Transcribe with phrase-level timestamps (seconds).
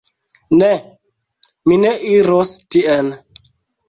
[0.59, 0.69] Ne,
[1.67, 3.13] mi ne iros tien.